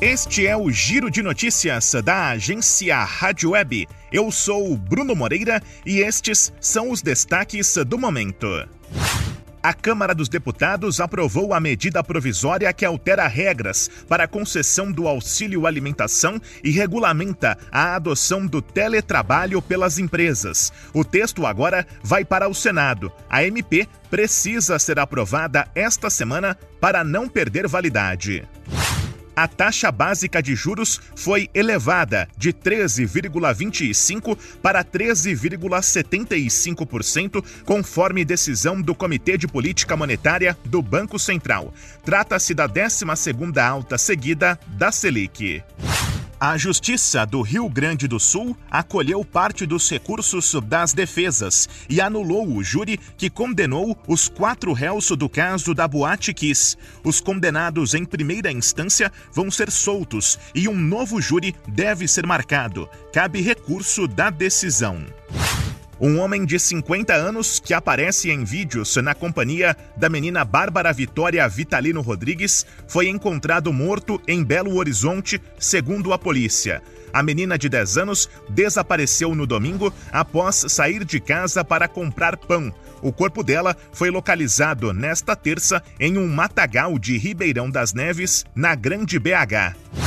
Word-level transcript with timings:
Este 0.00 0.46
é 0.46 0.56
o 0.56 0.70
Giro 0.70 1.10
de 1.10 1.22
Notícias 1.22 1.92
da 2.02 2.30
agência 2.30 3.04
Rádio 3.04 3.50
Web. 3.50 3.86
Eu 4.10 4.30
sou 4.30 4.72
o 4.72 4.74
Bruno 4.74 5.14
Moreira 5.14 5.62
e 5.84 5.98
estes 5.98 6.50
são 6.58 6.90
os 6.90 7.02
destaques 7.02 7.76
do 7.86 7.98
momento. 7.98 8.48
A 9.62 9.74
Câmara 9.74 10.14
dos 10.14 10.30
Deputados 10.30 11.00
aprovou 11.00 11.52
a 11.52 11.60
medida 11.60 12.02
provisória 12.02 12.72
que 12.72 12.82
altera 12.82 13.28
regras 13.28 13.90
para 14.08 14.24
a 14.24 14.26
concessão 14.26 14.90
do 14.90 15.06
auxílio 15.06 15.66
alimentação 15.66 16.40
e 16.64 16.70
regulamenta 16.70 17.58
a 17.70 17.94
adoção 17.94 18.46
do 18.46 18.62
teletrabalho 18.62 19.60
pelas 19.60 19.98
empresas. 19.98 20.72
O 20.94 21.04
texto 21.04 21.44
agora 21.44 21.86
vai 22.02 22.24
para 22.24 22.48
o 22.48 22.54
Senado. 22.54 23.12
A 23.28 23.44
MP 23.44 23.86
precisa 24.08 24.78
ser 24.78 24.98
aprovada 24.98 25.68
esta 25.74 26.08
semana 26.08 26.56
para 26.80 27.04
não 27.04 27.28
perder 27.28 27.68
validade 27.68 28.48
a 29.42 29.48
taxa 29.48 29.90
básica 29.90 30.42
de 30.42 30.54
juros 30.54 31.00
foi 31.16 31.48
elevada 31.54 32.28
de 32.36 32.52
13,25% 32.52 34.36
para 34.60 34.84
13,75%, 34.84 37.42
conforme 37.64 38.22
decisão 38.22 38.82
do 38.82 38.94
Comitê 38.94 39.38
de 39.38 39.48
Política 39.48 39.96
Monetária 39.96 40.54
do 40.66 40.82
Banco 40.82 41.18
Central. 41.18 41.72
Trata-se 42.04 42.52
da 42.52 42.68
12ª 42.68 43.66
alta 43.66 43.96
seguida 43.96 44.60
da 44.76 44.92
Selic. 44.92 45.62
A 46.42 46.56
Justiça 46.56 47.26
do 47.26 47.42
Rio 47.42 47.68
Grande 47.68 48.08
do 48.08 48.18
Sul 48.18 48.56
acolheu 48.70 49.22
parte 49.22 49.66
dos 49.66 49.90
recursos 49.90 50.54
das 50.64 50.94
defesas 50.94 51.68
e 51.86 52.00
anulou 52.00 52.48
o 52.48 52.64
júri 52.64 52.98
que 53.18 53.28
condenou 53.28 53.94
os 54.08 54.26
quatro 54.26 54.72
réus 54.72 55.10
do 55.10 55.28
caso 55.28 55.74
da 55.74 55.86
Boate 55.86 56.32
Kiss. 56.32 56.78
Os 57.04 57.20
condenados 57.20 57.92
em 57.92 58.06
primeira 58.06 58.50
instância 58.50 59.12
vão 59.34 59.50
ser 59.50 59.70
soltos 59.70 60.38
e 60.54 60.66
um 60.66 60.78
novo 60.78 61.20
júri 61.20 61.54
deve 61.68 62.08
ser 62.08 62.26
marcado. 62.26 62.88
Cabe 63.12 63.42
recurso 63.42 64.08
da 64.08 64.30
decisão. 64.30 65.04
Um 66.00 66.18
homem 66.18 66.46
de 66.46 66.58
50 66.58 67.12
anos 67.12 67.60
que 67.60 67.74
aparece 67.74 68.30
em 68.30 68.42
vídeos 68.42 68.96
na 68.96 69.14
companhia 69.14 69.76
da 69.94 70.08
menina 70.08 70.46
Bárbara 70.46 70.90
Vitória 70.94 71.46
Vitalino 71.46 72.00
Rodrigues 72.00 72.64
foi 72.88 73.08
encontrado 73.08 73.70
morto 73.70 74.18
em 74.26 74.42
Belo 74.42 74.76
Horizonte, 74.76 75.38
segundo 75.58 76.14
a 76.14 76.18
polícia. 76.18 76.82
A 77.12 77.22
menina 77.22 77.58
de 77.58 77.68
10 77.68 77.98
anos 77.98 78.30
desapareceu 78.48 79.34
no 79.34 79.46
domingo 79.46 79.92
após 80.10 80.64
sair 80.68 81.04
de 81.04 81.20
casa 81.20 81.62
para 81.62 81.86
comprar 81.86 82.34
pão. 82.34 82.72
O 83.02 83.12
corpo 83.12 83.42
dela 83.42 83.76
foi 83.92 84.08
localizado 84.08 84.94
nesta 84.94 85.36
terça 85.36 85.82
em 85.98 86.16
um 86.16 86.26
matagal 86.26 86.98
de 86.98 87.18
Ribeirão 87.18 87.68
das 87.68 87.92
Neves, 87.92 88.46
na 88.54 88.74
Grande 88.74 89.18
BH 89.18 89.99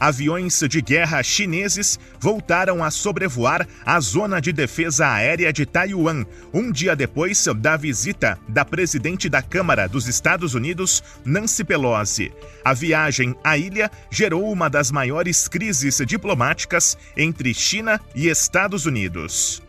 aviões 0.00 0.58
de 0.68 0.80
guerra 0.80 1.22
chineses 1.22 2.00
voltaram 2.18 2.82
a 2.82 2.90
sobrevoar 2.90 3.68
a 3.84 4.00
zona 4.00 4.40
de 4.40 4.52
defesa 4.52 5.06
aérea 5.12 5.52
de 5.52 5.66
Taiwan, 5.66 6.24
um 6.52 6.72
dia 6.72 6.96
depois 6.96 7.44
da 7.56 7.76
visita 7.76 8.38
da 8.48 8.64
presidente 8.64 9.28
da 9.28 9.42
Câmara 9.42 9.86
dos 9.86 10.08
Estados 10.08 10.54
Unidos, 10.54 11.02
Nancy 11.24 11.62
Pelosi. 11.62 12.32
A 12.64 12.72
viagem 12.72 13.36
à 13.44 13.58
ilha 13.58 13.90
gerou 14.10 14.50
uma 14.50 14.70
das 14.70 14.90
maiores 14.90 15.46
crises 15.46 16.00
diplomáticas 16.06 16.96
entre 17.16 17.52
China 17.52 18.00
e 18.14 18.28
Estados 18.28 18.86
Unidos. 18.86 19.62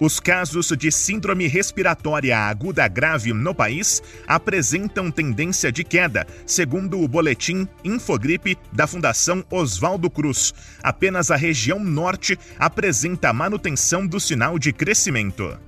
Os 0.00 0.18
casos 0.18 0.68
de 0.78 0.90
síndrome 0.90 1.46
respiratória 1.46 2.38
aguda 2.38 2.88
grave 2.88 3.34
no 3.34 3.54
país 3.54 4.02
apresentam 4.26 5.10
tendência 5.10 5.70
de 5.70 5.84
queda, 5.84 6.26
segundo 6.46 6.98
o 6.98 7.06
boletim 7.06 7.68
Infogripe 7.84 8.56
da 8.72 8.86
Fundação 8.86 9.44
Oswaldo 9.50 10.08
Cruz. 10.08 10.54
Apenas 10.82 11.30
a 11.30 11.36
região 11.36 11.78
norte 11.78 12.38
apresenta 12.58 13.30
manutenção 13.30 14.06
do 14.06 14.18
sinal 14.18 14.58
de 14.58 14.72
crescimento. 14.72 15.58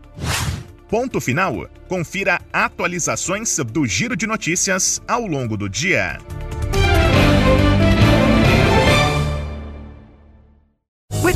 Ponto 0.89 1.21
final. 1.21 1.69
Confira 1.87 2.41
atualizações 2.51 3.59
do 3.59 3.87
Giro 3.87 4.17
de 4.17 4.27
Notícias 4.27 5.03
ao 5.07 5.27
longo 5.27 5.59
do 5.59 5.69
dia. 5.69 6.19